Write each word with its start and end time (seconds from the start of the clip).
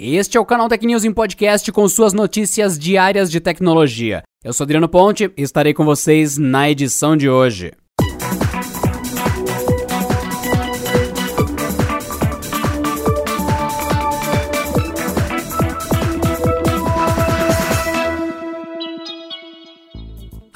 Este 0.00 0.36
é 0.36 0.40
o 0.40 0.44
canal 0.44 0.68
Tech 0.68 0.86
News 0.86 1.02
em 1.02 1.12
podcast 1.12 1.72
com 1.72 1.88
suas 1.88 2.12
notícias 2.12 2.78
diárias 2.78 3.28
de 3.28 3.40
tecnologia. 3.40 4.22
Eu 4.44 4.52
sou 4.52 4.62
Adriano 4.62 4.88
Ponte 4.88 5.28
e 5.36 5.42
estarei 5.42 5.74
com 5.74 5.84
vocês 5.84 6.38
na 6.38 6.70
edição 6.70 7.16
de 7.16 7.28
hoje. 7.28 7.72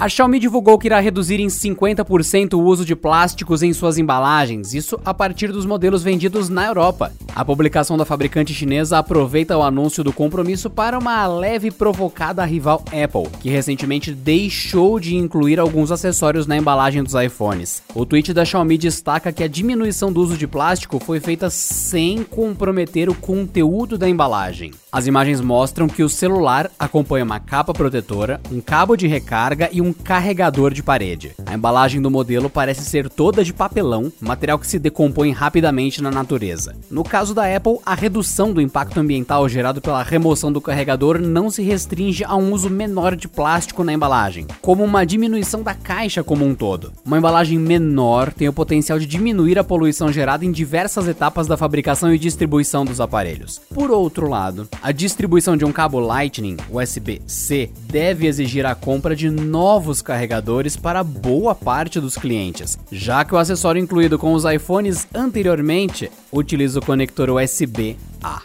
A 0.03 0.09
Xiaomi 0.09 0.41
divulgou 0.41 0.77
que 0.79 0.89
irá 0.89 0.99
reduzir 0.99 1.39
em 1.39 1.47
50% 1.47 2.55
o 2.55 2.61
uso 2.61 2.85
de 2.85 2.97
plásticos 2.97 3.63
em 3.63 3.73
suas 3.73 3.99
embalagens, 3.99 4.75
isso 4.75 4.99
a 5.05 5.15
partir 5.15 5.53
dos 5.53 5.65
modelos 5.65 6.03
vendidos 6.03 6.49
na 6.49 6.67
Europa. 6.67 7.13
A 7.35 7.47
publicação 7.47 7.97
da 7.97 8.05
fabricante 8.05 8.53
chinesa 8.53 8.99
aproveita 8.99 9.57
o 9.57 9.63
anúncio 9.63 10.05
do 10.05 10.13
compromisso 10.13 10.69
para 10.69 10.99
uma 10.99 11.27
leve 11.27 11.71
provocada 11.71 12.45
rival 12.45 12.85
Apple, 12.89 13.31
que 13.41 13.49
recentemente 13.49 14.13
deixou 14.13 15.01
de 15.01 15.17
incluir 15.17 15.59
alguns 15.59 15.91
acessórios 15.91 16.47
na 16.47 16.59
embalagem 16.59 17.03
dos 17.03 17.15
iPhones. 17.15 17.83
O 17.95 18.05
tweet 18.05 18.35
da 18.35 18.45
Xiaomi 18.45 18.77
destaca 18.77 19.33
que 19.33 19.43
a 19.43 19.49
diminuição 19.49 20.13
do 20.13 20.21
uso 20.21 20.37
de 20.37 20.47
plástico 20.47 21.01
foi 21.01 21.21
feita 21.21 21.49
sem 21.49 22.23
comprometer 22.23 23.09
o 23.09 23.15
conteúdo 23.15 23.97
da 23.97 24.07
embalagem. 24.07 24.71
As 24.93 25.07
imagens 25.07 25.41
mostram 25.41 25.89
que 25.89 26.03
o 26.03 26.11
celular 26.11 26.71
acompanha 26.79 27.25
uma 27.25 27.41
capa 27.41 27.73
protetora, 27.73 28.43
um 28.53 28.61
cabo 28.61 28.95
de 28.95 29.07
recarga 29.07 29.71
e 29.73 29.81
um 29.81 29.91
carregador 29.91 30.75
de 30.75 30.83
parede. 30.83 31.33
A 31.47 31.55
embalagem 31.55 32.03
do 32.03 32.11
modelo 32.11 32.51
parece 32.51 32.85
ser 32.85 33.09
toda 33.09 33.43
de 33.43 33.55
papelão, 33.55 34.13
material 34.21 34.59
que 34.59 34.67
se 34.67 34.79
decompõe 34.79 35.31
rapidamente 35.31 36.03
na 36.03 36.11
natureza. 36.11 36.77
No 36.91 37.03
caso 37.03 37.22
da 37.31 37.57
Apple, 37.57 37.79
a 37.87 37.95
redução 37.95 38.53
do 38.53 38.61
impacto 38.61 38.99
ambiental 38.99 39.49
gerado 39.49 39.81
pela 39.81 40.03
remoção 40.03 40.51
do 40.51 40.61
carregador 40.61 41.21
não 41.21 41.49
se 41.49 41.63
restringe 41.63 42.25
a 42.25 42.35
um 42.35 42.53
uso 42.53 42.69
menor 42.69 43.15
de 43.15 43.29
plástico 43.29 43.85
na 43.85 43.93
embalagem, 43.93 44.47
como 44.61 44.83
uma 44.83 45.07
diminuição 45.07 45.63
da 45.63 45.75
caixa 45.75 46.25
como 46.25 46.45
um 46.45 46.55
todo. 46.55 46.93
Uma 47.05 47.19
embalagem 47.19 47.59
menor 47.59 48.33
tem 48.33 48.49
o 48.49 48.53
potencial 48.53 48.99
de 48.99 49.07
diminuir 49.07 49.59
a 49.59 49.65
poluição 49.65 50.11
gerada 50.11 50.45
em 50.45 50.51
diversas 50.51 51.07
etapas 51.07 51.47
da 51.47 51.57
fabricação 51.57 52.13
e 52.13 52.19
distribuição 52.19 52.85
dos 52.85 53.01
aparelhos. 53.01 53.61
Por 53.73 53.91
outro 53.91 54.29
lado, 54.29 54.69
a 54.83 54.91
distribuição 54.91 55.57
de 55.57 55.65
um 55.65 55.73
cabo 55.73 56.01
Lightning 56.01 56.57
USB-C 56.71 57.71
deve 57.85 58.27
exigir 58.27 58.67
a 58.67 58.75
compra 58.75 59.15
de 59.15 59.31
novos 59.31 60.03
carregadores 60.03 60.77
para 60.77 61.05
boa 61.05 61.55
parte 61.55 62.01
dos 62.01 62.17
clientes, 62.17 62.79
já 62.91 63.25
que 63.25 63.35
o 63.35 63.39
acessório 63.39 63.81
incluído 63.81 64.19
com 64.19 64.33
os 64.33 64.45
iPhones 64.45 65.07
anteriormente 65.15 66.11
utiliza 66.33 66.79
o 66.79 66.85
conector 66.85 67.12
USB-A. 67.21 68.43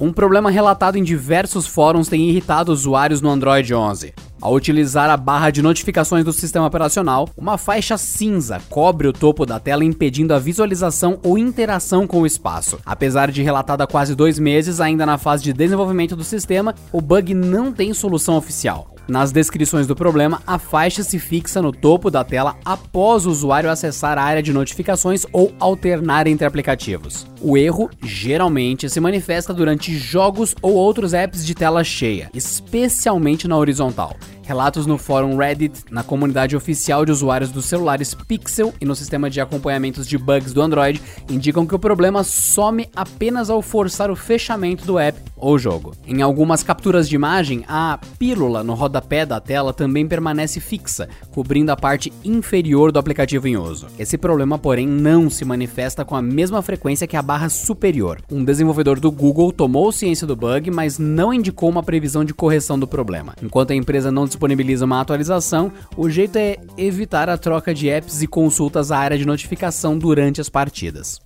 Um 0.00 0.12
problema 0.12 0.50
relatado 0.50 0.96
em 0.96 1.02
diversos 1.04 1.66
fóruns 1.66 2.08
tem 2.08 2.28
irritado 2.28 2.72
usuários 2.72 3.20
no 3.20 3.30
Android 3.30 3.72
11. 3.72 4.12
Ao 4.40 4.52
utilizar 4.52 5.08
a 5.08 5.16
barra 5.16 5.50
de 5.50 5.62
notificações 5.62 6.24
do 6.24 6.32
sistema 6.32 6.66
operacional, 6.66 7.28
uma 7.36 7.56
faixa 7.56 7.96
cinza 7.96 8.60
cobre 8.68 9.06
o 9.06 9.12
topo 9.12 9.46
da 9.46 9.60
tela 9.60 9.84
impedindo 9.84 10.34
a 10.34 10.40
visualização 10.40 11.20
ou 11.22 11.38
interação 11.38 12.08
com 12.08 12.22
o 12.22 12.26
espaço. 12.26 12.80
Apesar 12.84 13.30
de 13.30 13.40
relatado 13.40 13.82
há 13.82 13.86
quase 13.86 14.16
dois 14.16 14.40
meses, 14.40 14.80
ainda 14.80 15.06
na 15.06 15.16
fase 15.16 15.44
de 15.44 15.52
desenvolvimento 15.52 16.16
do 16.16 16.24
sistema, 16.24 16.74
o 16.90 17.00
bug 17.00 17.32
não 17.34 17.72
tem 17.72 17.94
solução 17.94 18.36
oficial. 18.36 18.91
Nas 19.08 19.32
descrições 19.32 19.86
do 19.86 19.96
problema, 19.96 20.40
a 20.46 20.58
faixa 20.58 21.02
se 21.02 21.18
fixa 21.18 21.60
no 21.60 21.72
topo 21.72 22.10
da 22.10 22.22
tela 22.22 22.56
após 22.64 23.26
o 23.26 23.30
usuário 23.30 23.68
acessar 23.68 24.16
a 24.16 24.22
área 24.22 24.42
de 24.42 24.52
notificações 24.52 25.26
ou 25.32 25.52
alternar 25.58 26.26
entre 26.28 26.46
aplicativos. 26.46 27.26
O 27.40 27.56
erro 27.56 27.90
geralmente 28.02 28.88
se 28.88 29.00
manifesta 29.00 29.52
durante 29.52 29.96
jogos 29.96 30.54
ou 30.62 30.74
outros 30.74 31.12
apps 31.12 31.44
de 31.44 31.54
tela 31.54 31.82
cheia, 31.82 32.30
especialmente 32.32 33.48
na 33.48 33.56
horizontal. 33.56 34.16
Relatos 34.44 34.86
no 34.86 34.98
fórum 34.98 35.36
Reddit, 35.36 35.84
na 35.90 36.02
comunidade 36.02 36.56
oficial 36.56 37.04
de 37.04 37.12
usuários 37.12 37.50
dos 37.50 37.64
celulares 37.64 38.14
Pixel 38.14 38.72
e 38.80 38.84
no 38.84 38.94
sistema 38.94 39.30
de 39.30 39.40
acompanhamentos 39.40 40.06
de 40.06 40.18
bugs 40.18 40.52
do 40.52 40.60
Android 40.60 41.00
indicam 41.30 41.66
que 41.66 41.74
o 41.74 41.78
problema 41.78 42.24
some 42.24 42.88
apenas 42.94 43.50
ao 43.50 43.62
forçar 43.62 44.10
o 44.10 44.16
fechamento 44.16 44.84
do 44.84 44.98
app 44.98 45.31
ou 45.42 45.58
jogo. 45.58 45.92
Em 46.06 46.22
algumas 46.22 46.62
capturas 46.62 47.08
de 47.08 47.16
imagem, 47.16 47.64
a 47.66 47.98
pílula 48.16 48.62
no 48.62 48.74
rodapé 48.74 49.26
da 49.26 49.40
tela 49.40 49.72
também 49.72 50.06
permanece 50.06 50.60
fixa, 50.60 51.08
cobrindo 51.32 51.72
a 51.72 51.76
parte 51.76 52.12
inferior 52.24 52.92
do 52.92 52.98
aplicativo 53.00 53.48
em 53.48 53.56
uso. 53.56 53.88
Esse 53.98 54.16
problema, 54.16 54.56
porém, 54.56 54.86
não 54.86 55.28
se 55.28 55.44
manifesta 55.44 56.04
com 56.04 56.14
a 56.14 56.22
mesma 56.22 56.62
frequência 56.62 57.08
que 57.08 57.16
a 57.16 57.22
barra 57.22 57.48
superior. 57.48 58.22
Um 58.30 58.44
desenvolvedor 58.44 59.00
do 59.00 59.10
Google 59.10 59.50
tomou 59.50 59.90
ciência 59.90 60.28
do 60.28 60.36
bug, 60.36 60.70
mas 60.70 60.96
não 60.96 61.34
indicou 61.34 61.68
uma 61.68 61.82
previsão 61.82 62.24
de 62.24 62.32
correção 62.32 62.78
do 62.78 62.86
problema. 62.86 63.34
Enquanto 63.42 63.72
a 63.72 63.76
empresa 63.76 64.12
não 64.12 64.26
disponibiliza 64.26 64.84
uma 64.84 65.00
atualização, 65.00 65.72
o 65.96 66.08
jeito 66.08 66.36
é 66.36 66.56
evitar 66.78 67.28
a 67.28 67.36
troca 67.36 67.74
de 67.74 67.88
apps 67.88 68.22
e 68.22 68.28
consultas 68.28 68.92
à 68.92 68.98
área 68.98 69.18
de 69.18 69.26
notificação 69.26 69.98
durante 69.98 70.40
as 70.40 70.48
partidas. 70.48 71.20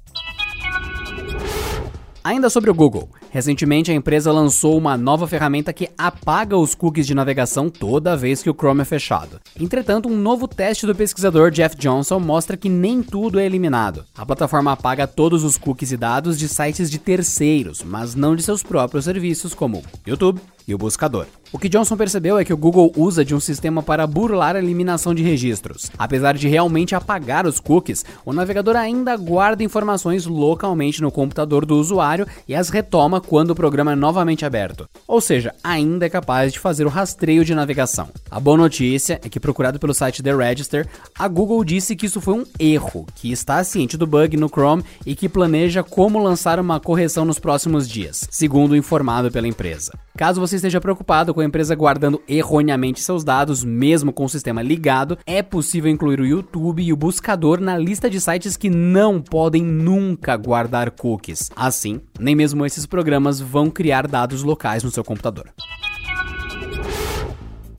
Ainda 2.26 2.50
sobre 2.50 2.68
o 2.68 2.74
Google, 2.74 3.08
recentemente 3.36 3.90
a 3.90 3.94
empresa 3.94 4.32
lançou 4.32 4.78
uma 4.78 4.96
nova 4.96 5.28
ferramenta 5.28 5.70
que 5.70 5.90
apaga 5.98 6.56
os 6.56 6.74
cookies 6.74 7.06
de 7.06 7.14
navegação 7.14 7.68
toda 7.68 8.16
vez 8.16 8.42
que 8.42 8.48
o 8.48 8.54
Chrome 8.54 8.80
é 8.80 8.84
fechado. 8.86 9.38
Entretanto, 9.60 10.08
um 10.08 10.16
novo 10.16 10.48
teste 10.48 10.86
do 10.86 10.94
pesquisador 10.94 11.50
Jeff 11.50 11.76
Johnson 11.76 12.18
mostra 12.18 12.56
que 12.56 12.70
nem 12.70 13.02
tudo 13.02 13.38
é 13.38 13.44
eliminado. 13.44 14.06
A 14.16 14.24
plataforma 14.24 14.72
apaga 14.72 15.06
todos 15.06 15.44
os 15.44 15.58
cookies 15.58 15.92
e 15.92 15.98
dados 15.98 16.38
de 16.38 16.48
sites 16.48 16.90
de 16.90 16.98
terceiros, 16.98 17.82
mas 17.82 18.14
não 18.14 18.34
de 18.34 18.42
seus 18.42 18.62
próprios 18.62 19.04
serviços 19.04 19.52
como 19.52 19.82
YouTube, 20.06 20.40
e 20.66 20.74
o 20.74 20.78
buscador. 20.78 21.26
O 21.52 21.58
que 21.58 21.68
Johnson 21.68 21.96
percebeu 21.96 22.38
é 22.38 22.44
que 22.44 22.52
o 22.52 22.56
Google 22.56 22.92
usa 22.96 23.24
de 23.24 23.34
um 23.34 23.40
sistema 23.40 23.82
para 23.82 24.06
burlar 24.06 24.56
a 24.56 24.58
eliminação 24.58 25.14
de 25.14 25.22
registros. 25.22 25.90
Apesar 25.96 26.36
de 26.36 26.48
realmente 26.48 26.94
apagar 26.94 27.46
os 27.46 27.60
cookies, 27.60 28.04
o 28.24 28.32
navegador 28.32 28.76
ainda 28.76 29.16
guarda 29.16 29.62
informações 29.62 30.26
localmente 30.26 31.00
no 31.00 31.12
computador 31.12 31.64
do 31.64 31.76
usuário 31.76 32.26
e 32.48 32.54
as 32.54 32.68
retoma 32.68 33.20
quando 33.20 33.50
o 33.50 33.54
programa 33.54 33.92
é 33.92 33.96
novamente 33.96 34.44
aberto. 34.44 34.88
Ou 35.06 35.20
seja, 35.20 35.54
ainda 35.62 36.06
é 36.06 36.10
capaz 36.10 36.52
de 36.52 36.58
fazer 36.58 36.84
o 36.84 36.88
rastreio 36.88 37.44
de 37.44 37.54
navegação. 37.54 38.08
A 38.28 38.40
boa 38.40 38.56
notícia 38.56 39.20
é 39.24 39.28
que, 39.28 39.38
procurado 39.38 39.78
pelo 39.78 39.94
site 39.94 40.22
The 40.22 40.34
Register, 40.34 40.88
a 41.16 41.28
Google 41.28 41.62
disse 41.64 41.94
que 41.94 42.06
isso 42.06 42.20
foi 42.20 42.34
um 42.34 42.44
erro, 42.58 43.06
que 43.14 43.30
está 43.30 43.62
ciente 43.62 43.96
do 43.96 44.06
bug 44.06 44.36
no 44.36 44.48
Chrome 44.48 44.84
e 45.04 45.14
que 45.14 45.28
planeja 45.28 45.82
como 45.82 46.18
lançar 46.18 46.58
uma 46.58 46.80
correção 46.80 47.24
nos 47.24 47.38
próximos 47.38 47.88
dias, 47.88 48.26
segundo 48.30 48.74
informado 48.74 49.30
pela 49.30 49.46
empresa. 49.46 49.92
Caso 50.16 50.40
você 50.40 50.56
esteja 50.56 50.80
preocupado 50.80 51.34
com 51.34 51.40
a 51.40 51.44
empresa 51.44 51.74
guardando 51.74 52.22
erroneamente 52.26 53.02
seus 53.02 53.22
dados, 53.22 53.62
mesmo 53.62 54.12
com 54.12 54.24
o 54.24 54.28
sistema 54.28 54.62
ligado, 54.62 55.18
é 55.26 55.42
possível 55.42 55.90
incluir 55.90 56.20
o 56.20 56.26
YouTube 56.26 56.82
e 56.82 56.92
o 56.92 56.96
buscador 56.96 57.60
na 57.60 57.76
lista 57.76 58.08
de 58.08 58.20
sites 58.20 58.56
que 58.56 58.70
não 58.70 59.20
podem 59.20 59.62
nunca 59.62 60.36
guardar 60.36 60.90
cookies. 60.90 61.50
Assim, 61.54 62.00
nem 62.18 62.34
mesmo 62.34 62.64
esses 62.64 62.86
programas 62.86 63.40
vão 63.40 63.70
criar 63.70 64.08
dados 64.08 64.42
locais 64.42 64.82
no 64.82 64.90
seu 64.96 65.04
computador. 65.04 65.52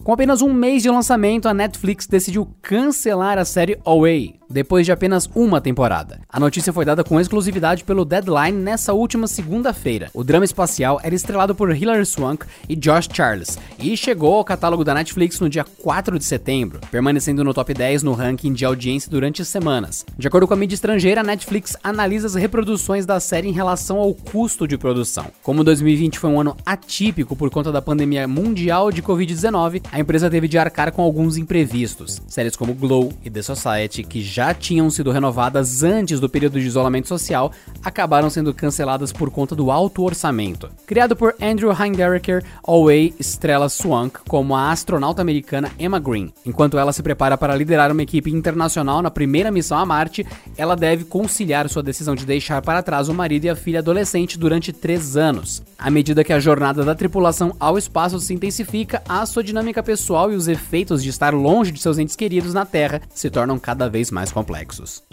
Com 0.04 0.14
apenas 0.14 0.42
um 0.42 0.54
mês 0.54 0.84
de 0.84 0.90
lançamento, 0.90 1.50
a 1.50 1.54
Netflix 1.54 2.08
decidiu 2.08 2.48
cancelar 2.62 3.38
a 3.38 3.44
série 3.44 3.78
Away, 3.84 4.40
depois 4.50 4.86
de 4.86 4.92
apenas 4.92 5.30
uma 5.36 5.60
temporada. 5.62 6.22
A 6.30 6.40
notícia 6.40 6.74
foi 6.74 6.86
dada 6.86 7.04
com 7.04 7.20
exclusividade 7.20 7.84
pelo 7.84 8.06
Deadline 8.06 8.58
nessa 8.58 8.94
última 8.94 9.28
segunda-feira. 9.28 10.10
O 10.14 10.24
drama 10.24 10.46
espacial 10.46 11.00
era 11.04 11.16
estrelado 11.16 11.54
por 11.54 11.76
Hilary 11.76 12.06
Swank 12.06 12.46
e 12.68 12.76
Josh 12.76 13.10
Charles 13.12 13.58
e 13.80 13.96
chegou 13.96 14.36
ao 14.36 14.46
catálogo 14.46 14.84
da 14.84 14.94
Netflix 14.94 15.40
no 15.40 15.50
dia 15.50 15.64
4 15.64 16.18
de 16.18 16.26
setembro, 16.26 16.80
permanecendo 16.92 17.44
no 17.44 17.54
top 17.54 17.74
10 17.74 18.04
no 18.04 18.14
ranking 18.14 18.54
de 18.54 18.66
audiência 18.66 19.10
durante 19.10 19.44
semanas. 19.44 20.06
De 20.18 20.28
acordo 20.28 20.48
com 20.48 20.54
a 20.54 20.58
mídia 20.58 20.76
estrangeira, 20.76 21.22
a 21.22 21.24
Netflix 21.24 21.76
analisa 21.84 22.28
as 22.28 22.36
reproduções 22.36 23.06
da 23.06 23.20
série 23.20 23.48
em 23.48 23.54
relação 23.54 23.98
ao 23.98 24.14
custo 24.14 24.68
de 24.68 24.78
produção. 24.78 25.26
Como 25.44 25.64
2020 25.64 26.20
foi 26.20 26.30
um 26.30 26.42
ano 26.42 26.58
atípico 26.66 27.36
por 27.36 27.50
conta 27.50 27.72
da 27.72 27.82
pandemia 27.82 28.28
mundial 28.28 28.92
de 28.92 29.02
Covid-19, 29.02 29.84
a 29.92 30.00
empresa 30.00 30.30
teve 30.30 30.48
de 30.48 30.58
arcar 30.58 30.92
com 30.92 31.02
alguns 31.02 31.38
imprevistos. 31.38 32.22
Séries 32.28 32.56
como 32.56 32.74
Glow 32.74 33.14
e 33.24 33.30
The 33.30 33.42
Society, 33.42 34.04
que 34.04 34.22
já 34.38 34.54
tinham 34.54 34.88
sido 34.92 35.10
renovadas 35.10 35.82
antes 35.82 36.20
do 36.20 36.30
período 36.30 36.60
de 36.60 36.68
isolamento 36.68 37.08
social, 37.08 37.52
acabaram 37.84 38.30
sendo 38.30 38.54
canceladas 38.54 39.12
por 39.12 39.32
conta 39.32 39.56
do 39.56 39.72
alto 39.72 40.04
orçamento. 40.04 40.70
Criado 40.86 41.16
por 41.16 41.34
Andrew 41.42 41.74
Heinderecker, 41.74 42.44
Alway 42.64 43.16
estrela 43.20 43.68
Swank 43.68 44.20
como 44.28 44.56
a 44.56 44.70
astronauta 44.72 45.24
americana 45.24 45.72
Emma 45.80 45.98
Green. 45.98 46.32
Enquanto 46.46 46.78
ela 46.78 46.94
se 46.94 47.02
prepara 47.02 47.36
para 47.36 47.56
liderar 47.56 47.92
uma 47.92 48.04
equipe 48.04 48.30
internacional 48.30 49.02
na 49.02 49.10
primeira 49.10 49.50
missão 49.50 49.80
a 49.80 49.86
Marte, 49.88 50.24
ela 50.56 50.76
deve 50.76 51.06
conciliar 51.06 51.68
sua 51.68 51.82
decisão 51.82 52.14
de 52.14 52.24
deixar 52.24 52.62
para 52.62 52.84
trás 52.84 53.10
o 53.10 53.16
marido 53.16 53.46
e 53.46 53.50
a 53.50 53.56
filha 53.56 53.80
adolescente 53.80 54.38
durante 54.38 54.72
três 54.72 55.18
anos. 55.18 55.64
À 55.80 55.90
medida 55.90 56.24
que 56.24 56.34
a 56.34 56.40
jornada 56.40 56.84
da 56.84 56.94
tripulação 56.94 57.56
ao 57.60 57.76
espaço 57.76 58.20
se 58.20 58.36
intensifica, 58.36 59.02
a 59.10 59.26
sua 59.26 59.44
dinâmica 59.44 59.82
pessoal 59.82 60.32
e 60.32 60.36
os 60.36 60.48
efeitos 60.48 61.02
de 61.02 61.10
estar 61.10 61.34
longe 61.34 61.72
de 61.72 61.82
seus 61.82 61.98
entes 61.98 62.16
queridos 62.16 62.54
na 62.54 62.68
Terra 62.68 63.02
se 63.16 63.32
tornam 63.32 63.58
cada 63.58 63.90
vez 63.90 64.12
mais 64.12 64.27
mais 64.28 64.34
complexos. 64.34 65.04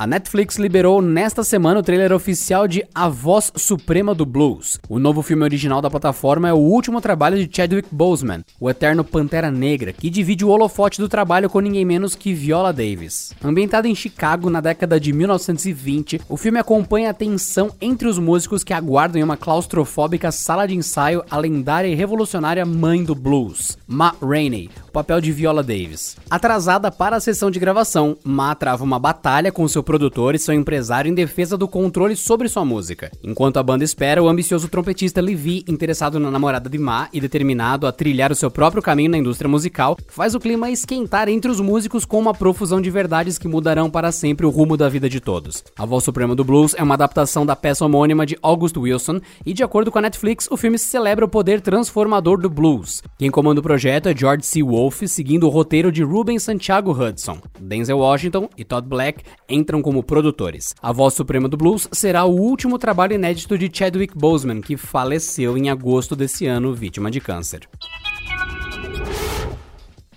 A 0.00 0.06
Netflix 0.06 0.56
liberou 0.56 1.02
nesta 1.02 1.44
semana 1.44 1.80
o 1.80 1.82
trailer 1.82 2.10
oficial 2.10 2.66
de 2.66 2.82
A 2.94 3.06
Voz 3.06 3.52
Suprema 3.54 4.14
do 4.14 4.24
Blues. 4.24 4.80
O 4.88 4.98
novo 4.98 5.20
filme 5.20 5.44
original 5.44 5.82
da 5.82 5.90
plataforma 5.90 6.48
é 6.48 6.54
o 6.54 6.56
último 6.56 7.02
trabalho 7.02 7.36
de 7.36 7.54
Chadwick 7.54 7.86
Boseman, 7.92 8.42
o 8.58 8.70
eterno 8.70 9.04
Pantera 9.04 9.50
Negra, 9.50 9.92
que 9.92 10.08
divide 10.08 10.42
o 10.42 10.48
holofote 10.48 11.02
do 11.02 11.06
trabalho 11.06 11.50
com 11.50 11.60
ninguém 11.60 11.84
menos 11.84 12.14
que 12.14 12.32
Viola 12.32 12.72
Davis. 12.72 13.34
Ambientado 13.44 13.88
em 13.88 13.94
Chicago 13.94 14.48
na 14.48 14.62
década 14.62 14.98
de 14.98 15.12
1920, 15.12 16.22
o 16.30 16.36
filme 16.38 16.58
acompanha 16.58 17.10
a 17.10 17.12
tensão 17.12 17.70
entre 17.78 18.08
os 18.08 18.18
músicos 18.18 18.64
que 18.64 18.72
aguardam 18.72 19.20
em 19.20 19.22
uma 19.22 19.36
claustrofóbica 19.36 20.32
sala 20.32 20.66
de 20.66 20.74
ensaio 20.74 21.22
a 21.30 21.36
lendária 21.36 21.88
e 21.88 21.94
revolucionária 21.94 22.64
mãe 22.64 23.04
do 23.04 23.14
blues, 23.14 23.76
Ma 23.86 24.14
Rainey, 24.22 24.70
o 24.88 24.92
papel 24.92 25.20
de 25.20 25.30
Viola 25.30 25.62
Davis. 25.62 26.16
Atrasada 26.30 26.90
para 26.90 27.16
a 27.16 27.20
sessão 27.20 27.50
de 27.50 27.60
gravação, 27.60 28.16
Ma 28.24 28.54
trava 28.54 28.82
uma 28.82 28.98
batalha 28.98 29.52
com 29.52 29.68
seu 29.68 29.89
produtor 29.90 30.36
e 30.36 30.38
seu 30.38 30.54
empresário 30.54 31.10
em 31.10 31.14
defesa 31.14 31.58
do 31.58 31.66
controle 31.66 32.14
sobre 32.14 32.48
sua 32.48 32.64
música. 32.64 33.10
Enquanto 33.24 33.56
a 33.56 33.62
banda 33.62 33.82
espera, 33.82 34.22
o 34.22 34.28
ambicioso 34.28 34.68
trompetista 34.68 35.20
Levi, 35.20 35.64
interessado 35.66 36.20
na 36.20 36.30
namorada 36.30 36.70
de 36.70 36.78
Ma 36.78 37.08
e 37.12 37.20
determinado 37.20 37.88
a 37.88 37.90
trilhar 37.90 38.30
o 38.30 38.36
seu 38.36 38.52
próprio 38.52 38.80
caminho 38.80 39.10
na 39.10 39.18
indústria 39.18 39.48
musical, 39.48 39.98
faz 40.06 40.32
o 40.32 40.38
clima 40.38 40.70
esquentar 40.70 41.28
entre 41.28 41.50
os 41.50 41.58
músicos 41.58 42.04
com 42.04 42.20
uma 42.20 42.32
profusão 42.32 42.80
de 42.80 42.88
verdades 42.88 43.36
que 43.36 43.48
mudarão 43.48 43.90
para 43.90 44.12
sempre 44.12 44.46
o 44.46 44.48
rumo 44.50 44.76
da 44.76 44.88
vida 44.88 45.08
de 45.08 45.18
todos. 45.18 45.64
A 45.76 45.84
Voz 45.84 46.04
Suprema 46.04 46.36
do 46.36 46.44
Blues 46.44 46.72
é 46.78 46.84
uma 46.84 46.94
adaptação 46.94 47.44
da 47.44 47.56
peça 47.56 47.84
homônima 47.84 48.24
de 48.24 48.38
August 48.40 48.76
Wilson 48.76 49.20
e, 49.44 49.52
de 49.52 49.64
acordo 49.64 49.90
com 49.90 49.98
a 49.98 50.02
Netflix, 50.02 50.46
o 50.52 50.56
filme 50.56 50.78
celebra 50.78 51.24
o 51.24 51.28
poder 51.28 51.60
transformador 51.60 52.40
do 52.40 52.48
blues. 52.48 53.02
Quem 53.18 53.28
comanda 53.28 53.58
o 53.58 53.64
projeto 53.64 54.08
é 54.08 54.16
George 54.16 54.46
C. 54.46 54.62
Wolfe, 54.62 55.08
seguindo 55.08 55.48
o 55.48 55.50
roteiro 55.50 55.90
de 55.90 56.04
Ruben 56.04 56.38
Santiago 56.38 56.92
Hudson. 56.92 57.38
Denzel 57.58 57.98
Washington 57.98 58.48
e 58.56 58.62
Todd 58.62 58.86
Black 58.86 59.24
entram 59.48 59.79
como 59.82 60.02
produtores. 60.02 60.74
A 60.82 60.92
Voz 60.92 61.14
Suprema 61.14 61.48
do 61.48 61.56
Blues 61.56 61.88
será 61.92 62.24
o 62.24 62.34
último 62.34 62.78
trabalho 62.78 63.14
inédito 63.14 63.56
de 63.56 63.70
Chadwick 63.72 64.16
Boseman, 64.16 64.60
que 64.60 64.76
faleceu 64.76 65.56
em 65.56 65.70
agosto 65.70 66.14
desse 66.14 66.46
ano 66.46 66.74
vítima 66.74 67.10
de 67.10 67.20
câncer. 67.20 67.68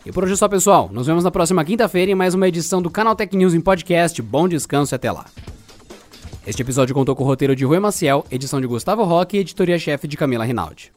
E 0.06 0.12
por 0.12 0.24
hoje 0.24 0.34
é 0.34 0.36
só, 0.36 0.48
pessoal. 0.48 0.88
Nos 0.92 1.08
vemos 1.08 1.24
na 1.24 1.32
próxima 1.32 1.66
quinta-feira 1.66 2.12
em 2.12 2.16
mais 2.16 2.36
uma 2.36 2.48
edição 2.48 2.82
do 2.82 2.92
Canal 2.92 3.16
Tech 3.16 3.36
News 3.36 3.56
em 3.56 3.62
podcast. 3.62 4.22
Bom 4.22 4.48
descanso 4.48 4.94
e 4.94 4.96
até 4.96 5.12
lá. 5.12 5.26
Este 6.46 6.62
episódio 6.62 6.94
contou 6.94 7.16
com 7.16 7.24
o 7.24 7.28
roteiro 7.28 7.56
de 7.56 7.66
Rui 7.66 7.80
Maciel, 7.80 8.24
edição 8.30 8.62
de 8.62 8.68
Gustavo 8.68 9.04
Roque 9.04 9.38
e 9.38 9.40
editoria-chefe 9.40 10.08
de 10.08 10.16
Camila 10.16 10.46
Rinaldi. 10.46 10.92